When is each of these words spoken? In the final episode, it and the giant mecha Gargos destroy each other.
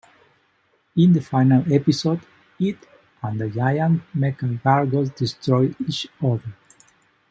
In 0.97 1.13
the 1.13 1.21
final 1.21 1.63
episode, 1.71 2.21
it 2.59 2.79
and 3.21 3.39
the 3.39 3.49
giant 3.51 4.01
mecha 4.17 4.59
Gargos 4.59 5.13
destroy 5.15 5.75
each 5.87 6.07
other. 6.19 6.55